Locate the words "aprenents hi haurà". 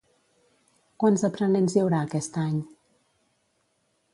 1.29-1.99